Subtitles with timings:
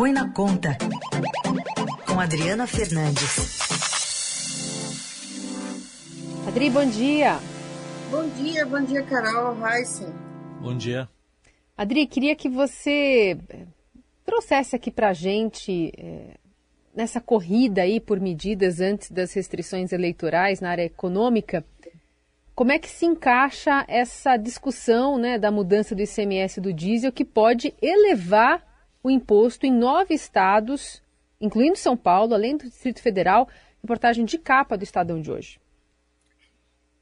[0.00, 0.78] Põe na Conta,
[2.06, 3.58] com Adriana Fernandes.
[6.48, 7.38] Adri, bom dia.
[8.10, 10.08] Bom dia, bom dia, Carol, Heisen.
[10.58, 11.06] Bom dia.
[11.76, 13.66] Adri, queria que você eh,
[14.24, 16.38] trouxesse aqui para a gente, é,
[16.96, 21.62] nessa corrida aí por medidas antes das restrições eleitorais na área econômica,
[22.54, 27.22] como é que se encaixa essa discussão né, da mudança do ICMS do diesel que
[27.22, 28.69] pode elevar
[29.02, 31.02] o imposto em nove estados,
[31.40, 33.48] incluindo São Paulo, além do Distrito Federal?
[33.82, 35.60] Reportagem de capa do Estadão de hoje.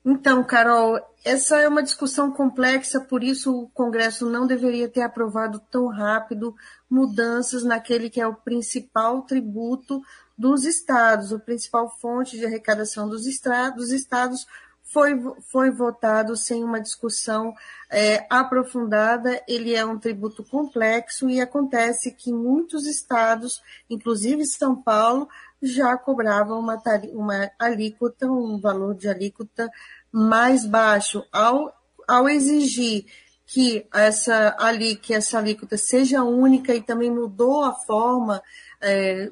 [0.05, 5.61] Então, Carol, essa é uma discussão complexa, por isso o Congresso não deveria ter aprovado
[5.71, 6.55] tão rápido
[6.89, 10.01] mudanças naquele que é o principal tributo
[10.37, 14.47] dos estados, o principal fonte de arrecadação dos estados,
[14.89, 15.21] foi,
[15.51, 17.55] foi votado sem uma discussão
[17.91, 19.43] é, aprofundada.
[19.47, 25.29] Ele é um tributo complexo e acontece que muitos estados, inclusive São Paulo,
[25.63, 26.81] já cobravam uma,
[27.13, 29.71] uma alíquota, um valor de alíquota
[30.11, 31.25] mais baixo.
[31.31, 31.73] Ao,
[32.07, 33.05] ao exigir
[33.45, 38.43] que essa, ali, que essa alíquota seja única e também mudou a forma
[38.81, 39.31] é,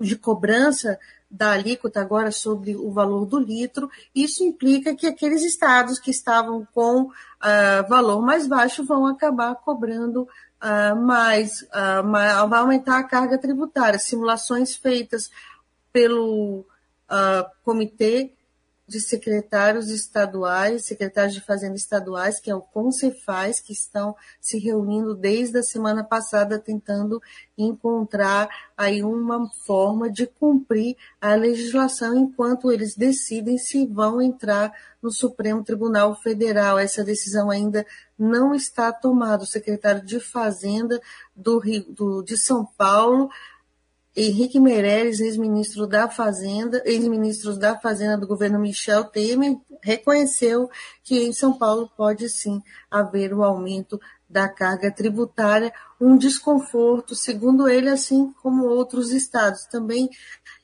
[0.00, 0.98] de cobrança
[1.30, 6.66] da alíquota agora sobre o valor do litro, isso implica que aqueles estados que estavam
[6.72, 13.38] com uh, valor mais baixo vão acabar cobrando uh, mais, uh, vai aumentar a carga
[13.38, 13.98] tributária.
[13.98, 15.30] Simulações feitas
[15.92, 16.64] pelo
[17.64, 18.35] Comitê
[18.86, 25.14] de secretários estaduais, secretários de fazenda estaduais, que é o Concefaz, que estão se reunindo
[25.14, 27.20] desde a semana passada tentando
[27.58, 35.10] encontrar aí uma forma de cumprir a legislação enquanto eles decidem se vão entrar no
[35.10, 36.78] Supremo Tribunal Federal.
[36.78, 37.84] Essa decisão ainda
[38.18, 39.42] não está tomada.
[39.42, 41.00] O secretário de Fazenda
[41.34, 43.30] do, Rio, do de São Paulo
[44.16, 50.70] Henrique Meirelles, ex-ministro da Fazenda, ex-ministros da Fazenda do governo Michel Temer, reconheceu
[51.04, 57.14] que em São Paulo pode sim haver o um aumento da carga tributária, um desconforto,
[57.14, 59.66] segundo ele, assim como outros estados.
[59.66, 60.08] Também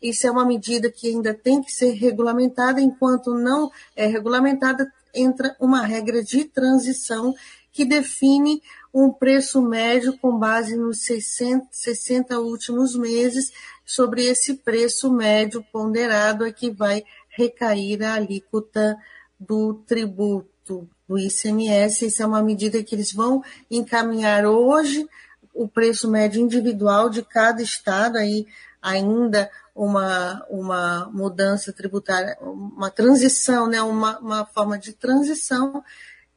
[0.01, 5.55] isso é uma medida que ainda tem que ser regulamentada, enquanto não é regulamentada, entra
[5.61, 7.35] uma regra de transição
[7.71, 8.62] que define
[8.93, 13.53] um preço médio com base nos 60, 60 últimos meses.
[13.85, 18.97] Sobre esse preço médio ponderado é que vai recair a alíquota
[19.39, 22.07] do tributo do ICMS.
[22.07, 25.07] Essa é uma medida que eles vão encaminhar hoje,
[25.55, 28.47] o preço médio individual de cada estado, aí
[28.81, 35.83] ainda uma, uma mudança tributária, uma transição, né, uma, uma forma de transição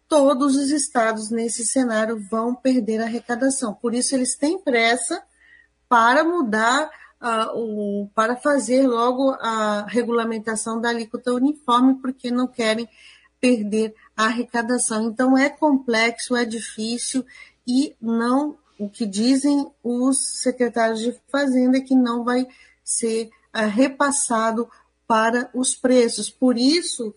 [0.08, 3.74] todos os estados nesse cenário vão perder arrecadação.
[3.74, 5.24] Por isso, eles têm pressa
[5.90, 6.90] para mudar,
[7.22, 12.88] uh, o, para fazer logo a regulamentação da alíquota uniforme, porque não querem
[13.40, 15.04] perder a arrecadação.
[15.04, 17.26] Então, é complexo, é difícil
[17.68, 18.58] e não.
[18.78, 22.48] O que dizem os secretários de Fazenda é que não vai
[22.84, 24.70] ser uh, repassado
[25.08, 26.30] para os preços.
[26.30, 27.14] Por isso,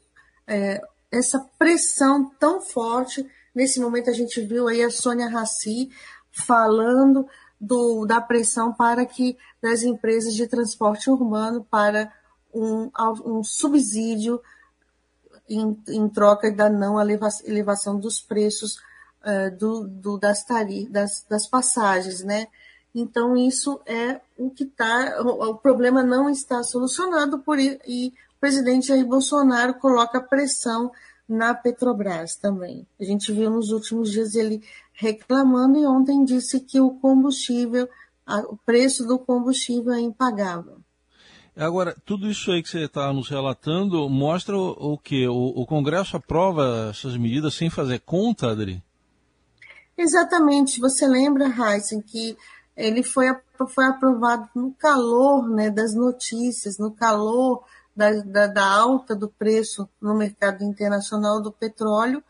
[0.47, 3.27] é, essa pressão tão forte.
[3.55, 5.91] Nesse momento a gente viu aí a Sônia Raci
[6.31, 7.27] falando
[7.61, 12.13] do, da pressão para que das empresas de transporte urbano para
[12.55, 12.91] um,
[13.25, 14.41] um subsídio
[15.49, 18.77] em, em, troca da não elevação dos preços
[19.23, 22.47] uh, do, do, das, tari, das, das passagens, né?
[22.95, 25.21] Então, isso é o que está.
[25.23, 30.91] O, o, problema não está solucionado por, e presidente Jair Bolsonaro coloca pressão
[31.29, 32.87] na Petrobras também.
[32.99, 34.63] A gente viu nos últimos dias ele
[34.93, 37.89] reclamando e ontem disse que o combustível,
[38.49, 40.79] o preço do combustível é impagável.
[41.57, 45.27] Agora, tudo isso aí que você está nos relatando mostra o, o que?
[45.27, 48.81] O, o, Congresso aprova essas medidas sem fazer conta, Adri?
[49.97, 50.79] Exatamente.
[50.79, 52.37] Você lembra, Heisen, que
[52.77, 53.27] ele foi,
[53.71, 57.65] foi aprovado no calor né, das notícias, no calor
[57.99, 62.23] da, da, da alta do preço no mercado internacional do petróleo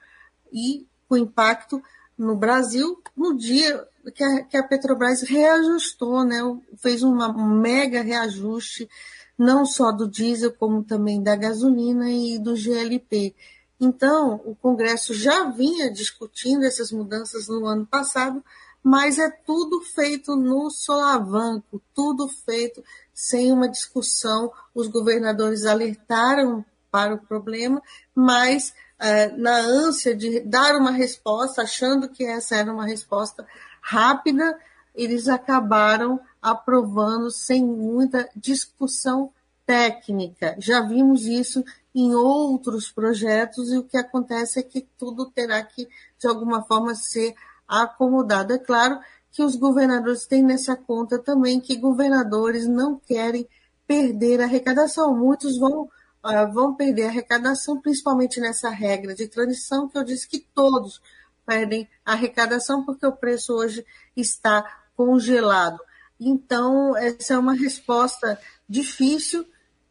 [0.50, 1.82] e o impacto
[2.16, 6.38] no Brasil no dia que a, que a Petrobras reajustou, né,
[6.78, 8.88] fez uma, um mega reajuste,
[9.36, 13.34] não só do diesel, como também da gasolina e do GLP.
[13.78, 18.42] Então, o Congresso já vinha discutindo essas mudanças no ano passado,
[18.88, 22.82] mas é tudo feito no solavanco, tudo feito
[23.12, 24.50] sem uma discussão.
[24.74, 27.82] Os governadores alertaram para o problema,
[28.14, 33.46] mas é, na ânsia de dar uma resposta, achando que essa era uma resposta
[33.82, 34.58] rápida,
[34.94, 39.30] eles acabaram aprovando sem muita discussão
[39.66, 40.56] técnica.
[40.58, 41.62] Já vimos isso
[41.94, 45.86] em outros projetos e o que acontece é que tudo terá que,
[46.18, 47.34] de alguma forma, ser
[47.68, 48.52] acomodado.
[48.52, 48.98] É claro
[49.30, 53.46] que os governadores têm nessa conta também que governadores não querem
[53.86, 55.16] perder a arrecadação.
[55.16, 60.26] Muitos vão, uh, vão perder a arrecadação, principalmente nessa regra de transição, que eu disse
[60.26, 61.00] que todos
[61.44, 63.84] perdem a arrecadação porque o preço hoje
[64.16, 65.78] está congelado.
[66.20, 68.38] Então, essa é uma resposta
[68.68, 69.46] difícil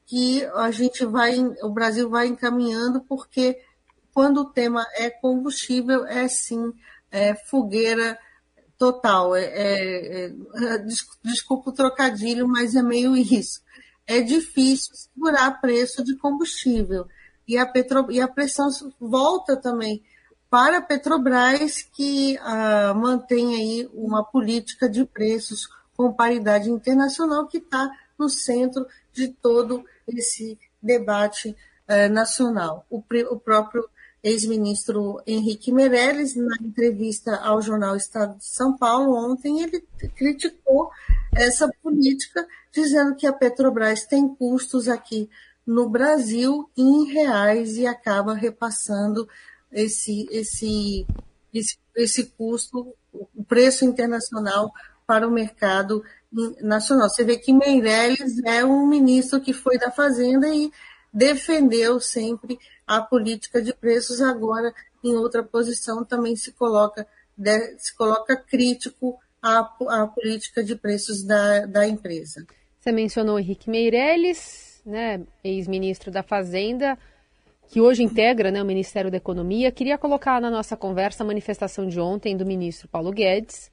[0.06, 3.62] que a gente vai, o Brasil vai encaminhando, porque
[4.14, 6.74] quando o tema é combustível, é sim
[7.12, 8.18] é, fogueira
[8.78, 9.36] total.
[9.36, 10.78] É, é, é
[11.24, 13.62] desculpa o trocadilho, mas é meio isso.
[14.06, 17.08] É difícil segurar preço de combustível.
[17.48, 18.70] E a, Petro, e a pressão
[19.00, 20.04] volta também
[20.50, 27.58] para a Petrobras, que ah, mantém aí uma política de preços com paridade internacional que
[27.58, 31.56] está no centro de todo esse debate
[31.88, 32.86] ah, nacional.
[32.90, 33.90] O, o próprio
[34.24, 39.84] ex-ministro Henrique Meirelles, na entrevista ao jornal Estado de São Paulo ontem, ele
[40.16, 40.90] criticou
[41.36, 45.30] essa política, dizendo que a Petrobras tem custos aqui
[45.66, 49.28] no Brasil em reais e acaba repassando
[49.72, 51.06] esse, esse,
[51.54, 54.72] esse, esse custo, o preço internacional
[55.06, 56.04] para o mercado
[56.62, 57.10] nacional.
[57.10, 60.72] Você vê que Meirelles é um ministro que foi da Fazenda e
[61.14, 64.74] defendeu sempre a política de preços, agora
[65.04, 67.06] em outra posição também se coloca,
[67.78, 72.46] se coloca crítico à, à política de preços da, da empresa.
[72.80, 76.98] Você mencionou Henrique Meirelles, né, ex-ministro da Fazenda
[77.70, 81.88] que hoje integra né, o Ministério da Economia, queria colocar na nossa conversa a manifestação
[81.88, 83.70] de ontem do ministro Paulo Guedes,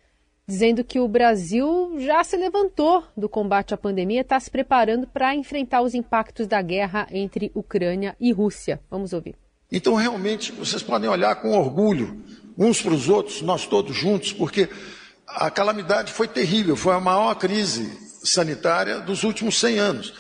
[0.46, 5.34] dizendo que o Brasil já se levantou do combate à pandemia, está se preparando para
[5.34, 8.80] enfrentar os impactos da guerra entre Ucrânia e Rússia.
[8.90, 9.36] Vamos ouvir.
[9.72, 12.22] Então, realmente, vocês podem olhar com orgulho
[12.56, 14.68] uns para os outros, nós todos juntos, porque
[15.26, 20.14] a calamidade foi terrível, foi a maior crise sanitária dos últimos 100 anos.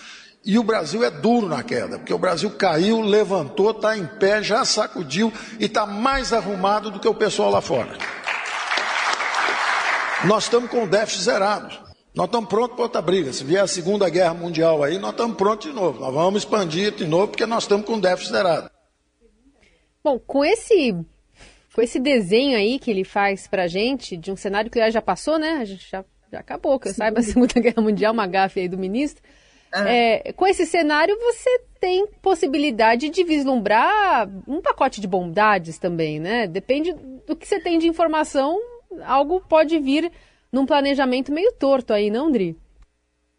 [0.44, 4.42] E o Brasil é duro na queda, porque o Brasil caiu, levantou, está em pé,
[4.42, 7.96] já sacudiu e está mais arrumado do que o pessoal lá fora.
[10.26, 11.68] Nós estamos com o déficit zerado.
[12.14, 13.32] Nós estamos prontos para outra briga.
[13.32, 16.00] Se vier a Segunda Guerra Mundial aí, nós estamos prontos de novo.
[16.00, 18.70] Nós vamos expandir de novo, porque nós estamos com o déficit zerado.
[20.02, 20.94] Bom, com esse,
[21.74, 25.02] com esse desenho aí que ele faz para a gente, de um cenário que já
[25.02, 25.58] passou, né?
[25.60, 28.68] A gente já, já acabou, que eu saiba a Segunda Guerra Mundial, uma gafe aí
[28.68, 29.22] do ministro.
[29.72, 29.88] Ah.
[29.88, 36.46] É, com esse cenário, você tem possibilidade de vislumbrar um pacote de bondades também, né?
[36.46, 36.94] Depende
[37.26, 38.58] do que você tem de informação,
[39.02, 40.10] algo pode vir
[40.52, 42.56] num planejamento meio torto aí, não, Dri?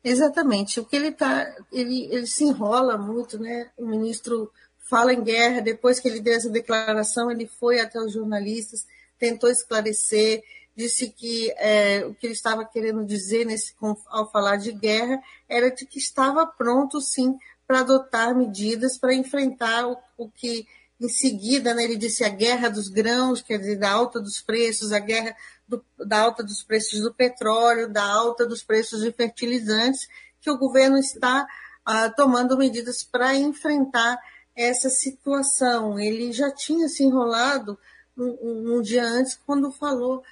[0.04, 0.80] Exatamente.
[0.80, 3.70] O que ele tá, ele, ele se enrola muito, né?
[3.78, 4.52] O ministro
[4.90, 8.86] fala em guerra, depois que ele deu essa declaração, ele foi até os jornalistas,
[9.18, 10.44] tentou esclarecer,
[10.76, 13.74] disse que é, o que ele estava querendo dizer nesse,
[14.08, 15.20] ao falar de guerra
[15.50, 17.36] era de que estava pronto, sim,
[17.68, 20.68] para adotar medidas para enfrentar o, o, que,
[21.00, 24.92] em seguida, né, ele disse a guerra dos grãos, quer dizer, da alta dos preços,
[24.92, 25.36] a guerra
[25.68, 30.08] do, da alta dos preços do petróleo, da alta dos preços de fertilizantes,
[30.40, 31.46] que o governo está
[31.86, 34.18] ah, tomando medidas para enfrentar
[34.56, 36.00] essa situação.
[36.00, 37.78] Ele já tinha se enrolado
[38.18, 40.24] um, um, dia antes, quando falou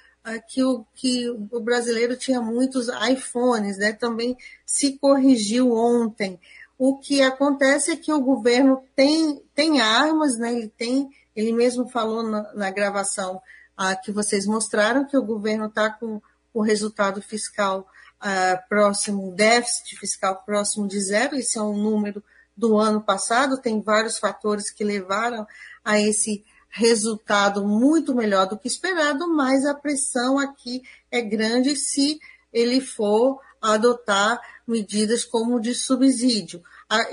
[0.48, 3.92] que o, que o brasileiro tinha muitos iPhones, né?
[3.92, 6.40] também se corrigiu ontem.
[6.78, 10.52] O que acontece é que o governo tem, tem armas, né?
[10.52, 13.40] ele, tem, ele mesmo falou na, na gravação
[13.76, 16.20] ah, que vocês mostraram que o governo está com
[16.52, 17.86] o resultado fiscal
[18.20, 22.22] ah, próximo, déficit fiscal próximo de zero, esse é um número
[22.56, 25.46] do ano passado, tem vários fatores que levaram
[25.84, 32.18] a esse resultado muito melhor do que esperado, mas a pressão aqui é grande se
[32.52, 36.62] ele for adotar medidas como de subsídio.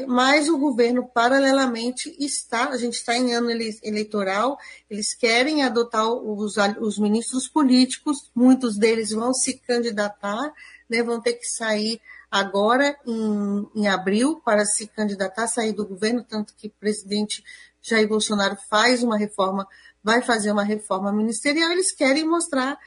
[0.08, 4.58] Mas o governo, paralelamente, está, a gente está em ano eleitoral,
[4.89, 10.53] eles querem adotar os, os ministros políticos, muitos deles vão se candidatar,
[10.89, 16.24] né, vão ter que sair agora em, em abril para se candidatar, sair do governo,
[16.24, 17.43] tanto que o presidente
[17.81, 19.67] Jair Bolsonaro faz uma reforma,
[20.03, 22.77] vai fazer uma reforma ministerial, eles querem mostrar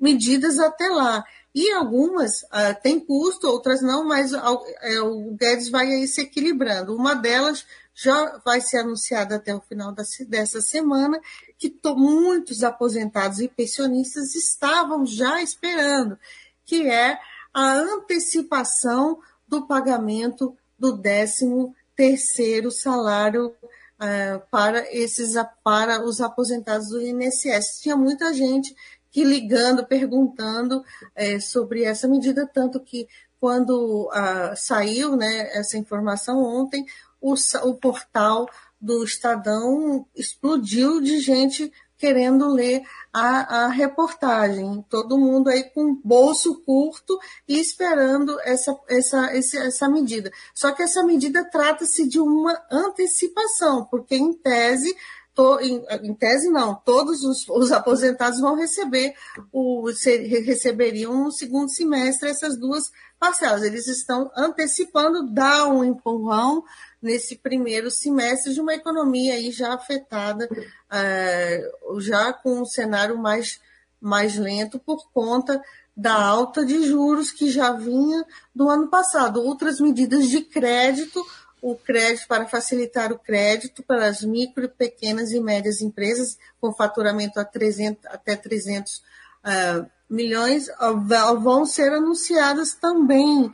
[0.00, 1.24] medidas até lá.
[1.54, 6.94] E algumas uh, têm custo, outras não, mas uh, o Guedes vai aí se equilibrando.
[6.94, 9.94] Uma delas já vai ser anunciada até o final
[10.28, 11.18] dessa semana,
[11.58, 16.18] que muitos aposentados e pensionistas estavam já esperando,
[16.66, 17.18] que é
[17.54, 25.34] a antecipação do pagamento do 13 terceiro salário uh, para esses
[25.64, 27.80] para os aposentados do INSS.
[27.80, 28.76] Tinha muita gente
[29.16, 33.08] que ligando, perguntando é, sobre essa medida, tanto que
[33.40, 36.84] quando uh, saiu né, essa informação ontem,
[37.18, 38.46] o, o portal
[38.78, 44.84] do Estadão explodiu de gente querendo ler a, a, reportagem.
[44.90, 47.18] Todo mundo aí com bolso curto
[47.48, 50.30] e esperando essa, essa, essa medida.
[50.54, 54.94] Só que essa medida trata-se de uma antecipação, porque em tese
[55.36, 59.12] To, em, em, tese não, todos os, os, aposentados vão receber
[59.52, 63.62] o receberiam no segundo semestre essas duas parcelas.
[63.62, 66.64] Eles estão antecipando, dá um empurrão
[67.02, 70.48] nesse primeiro semestre de uma economia aí já afetada,
[70.90, 73.60] é, já com um cenário mais,
[74.00, 75.62] mais lento por conta
[75.96, 78.24] da alta de juros que já vinha
[78.54, 79.42] do ano passado.
[79.42, 81.22] Outras medidas de crédito
[81.60, 87.40] o crédito para facilitar o crédito para as micro, pequenas e médias empresas com faturamento
[87.40, 89.02] a 300, até 300 uh,
[89.44, 93.52] ah, milhões uh, vão ser anunciadas também.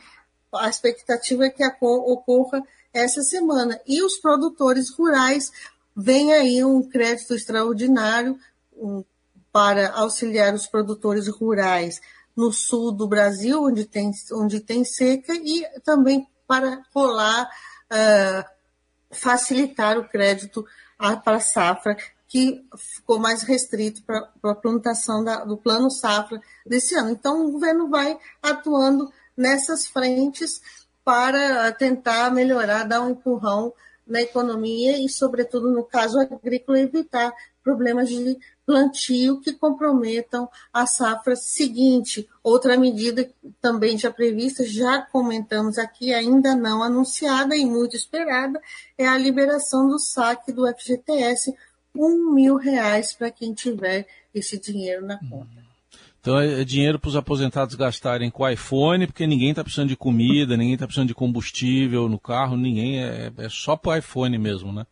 [0.53, 3.81] A expectativa é que ocorra essa semana.
[3.87, 5.51] E os produtores rurais
[5.97, 8.39] vem aí um crédito extraordinário
[8.77, 9.05] um,
[9.51, 12.01] para auxiliar os produtores rurais
[12.37, 17.49] no sul do Brasil, onde tem, onde tem seca, e também para rolar
[17.93, 18.45] uh,
[19.11, 20.67] facilitar o crédito
[21.23, 21.97] para a safra,
[22.29, 27.11] que ficou mais restrito para a plantação da, do plano safra desse ano.
[27.11, 30.63] Então, o governo vai atuando nessas frentes
[31.05, 33.75] para tentar melhorar, dar um empurrão
[34.07, 37.33] na economia e, sobretudo, no caso agrícola, evitar
[37.63, 42.29] problemas de plantio que comprometam a safra seguinte.
[42.43, 48.61] Outra medida também já prevista, já comentamos aqui, ainda não anunciada e muito esperada,
[48.97, 51.55] é a liberação do saque do FGTS,
[51.95, 55.63] um mil reais para quem tiver esse dinheiro na conta.
[56.21, 59.97] Então é, é dinheiro para os aposentados gastarem com iPhone, porque ninguém está precisando de
[59.97, 64.73] comida, ninguém está precisando de combustível no carro, ninguém é, é só para iPhone mesmo,
[64.73, 64.87] né?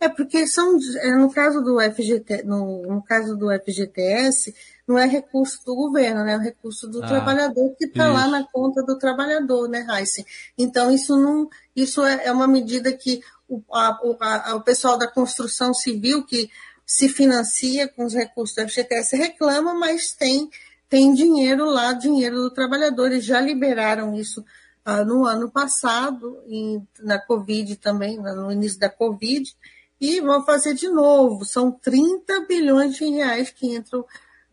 [0.00, 4.54] É porque são, é, no caso do FGT, no, no, caso do FGTS,
[4.86, 6.34] não é recurso do governo, né?
[6.34, 10.22] É o recurso do ah, trabalhador que está lá na conta do trabalhador, né, Raíssa?
[10.58, 15.08] Então isso não, isso é, é uma medida que o, a, a, o pessoal da
[15.08, 16.50] construção civil que
[16.84, 20.50] se financia com os recursos do FGTS reclama, mas tem
[20.88, 23.10] tem dinheiro lá, dinheiro do trabalhador.
[23.10, 24.44] Eles já liberaram isso
[24.84, 29.56] ah, no ano passado, em, na Covid também, no início da Covid,
[30.04, 31.46] e vão fazer de novo.
[31.46, 34.04] São 30 bilhões de reais que entram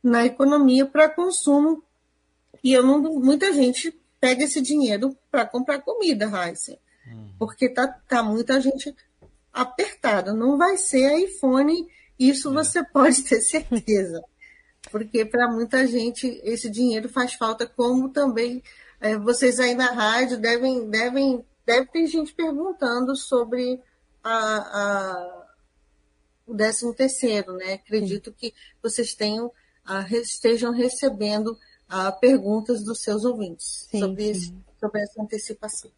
[0.01, 1.83] na economia para consumo.
[2.63, 6.77] E eu não, muita gente pega esse dinheiro para comprar comida, Raíssa.
[7.05, 7.31] Hum.
[7.37, 8.95] Porque tá, tá muita gente
[9.51, 10.33] apertada.
[10.33, 11.85] Não vai ser iPhone,
[12.17, 12.53] isso é.
[12.53, 14.23] você pode ter certeza.
[14.89, 18.63] Porque para muita gente esse dinheiro faz falta, como também
[19.01, 23.81] é, vocês aí na rádio devem, devem, deve ter gente perguntando sobre
[24.23, 25.40] a, a
[26.51, 27.73] o 13 terceiro, né?
[27.73, 29.51] Acredito que vocês tenham,
[29.85, 34.31] a, estejam recebendo a, perguntas dos seus ouvintes sim, sobre, sim.
[34.31, 35.91] Esse, sobre essa antecipação.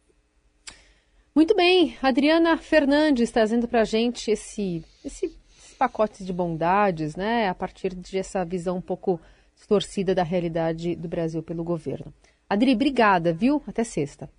[1.34, 7.48] Muito bem, Adriana Fernandes trazendo para a gente esse, esse, esse pacote de bondades, né?
[7.48, 9.20] A partir de essa visão um pouco
[9.56, 12.12] distorcida da realidade do Brasil pelo governo.
[12.48, 13.62] Adri, obrigada, viu?
[13.66, 14.30] Até sexta.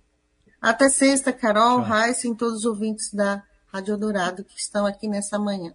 [0.60, 5.38] Até sexta, Carol, Raíssa e todos os ouvintes da Rádio Dourado que estão aqui nessa
[5.38, 5.74] manhã.